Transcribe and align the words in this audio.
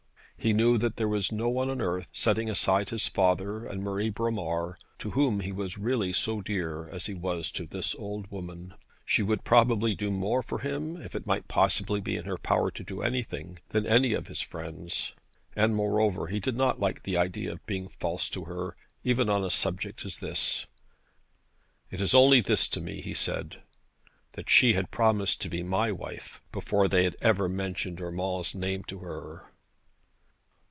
He 0.43 0.53
knew 0.53 0.79
that 0.79 0.95
there 0.95 1.07
was 1.07 1.31
no 1.31 1.49
one 1.49 1.69
on 1.69 1.79
earth, 1.81 2.09
setting 2.13 2.49
aside 2.49 2.89
his 2.89 3.07
father 3.07 3.63
and 3.63 3.83
Marie 3.83 4.09
Bromar, 4.09 4.79
to 4.97 5.11
whom 5.11 5.41
he 5.41 5.51
was 5.51 5.77
really 5.77 6.11
so 6.13 6.41
dear 6.41 6.89
as 6.89 7.05
he 7.05 7.13
was 7.13 7.51
to 7.51 7.67
this 7.67 7.93
old 7.93 8.25
woman. 8.31 8.73
She 9.05 9.21
would 9.21 9.43
probably 9.43 9.93
do 9.93 10.09
more 10.09 10.41
for 10.41 10.57
him, 10.57 10.97
if 10.99 11.13
it 11.13 11.27
might 11.27 11.47
possibly 11.47 12.01
be 12.01 12.15
in 12.15 12.25
her 12.25 12.39
power 12.39 12.71
to 12.71 12.83
do 12.83 13.03
anything, 13.03 13.59
than 13.69 13.85
any 13.85 14.13
other 14.15 14.21
of 14.21 14.27
his 14.29 14.41
friends. 14.41 15.13
And, 15.55 15.75
moreover, 15.75 16.25
he 16.25 16.39
did 16.39 16.55
not 16.55 16.79
like 16.79 17.03
the 17.03 17.17
idea 17.17 17.51
of 17.51 17.65
being 17.67 17.87
false 17.89 18.27
to 18.31 18.45
her, 18.45 18.75
even 19.03 19.29
on 19.29 19.43
such 19.47 19.53
a 19.53 19.57
subject 19.59 20.05
as 20.07 20.17
this. 20.17 20.65
'It 21.91 22.01
is 22.01 22.15
only 22.15 22.41
this 22.41 22.67
to 22.69 22.81
me,' 22.81 23.01
he 23.01 23.13
said, 23.13 23.61
'that 24.31 24.49
she 24.49 24.73
had 24.73 24.89
promised 24.89 25.39
to 25.41 25.49
be 25.49 25.61
my 25.61 25.91
wife, 25.91 26.41
before 26.51 26.87
they 26.87 27.03
had 27.03 27.15
ever 27.21 27.47
mentioned 27.47 28.01
Urmand's 28.01 28.55
name 28.55 28.83
to 28.85 29.01
her.' 29.01 29.43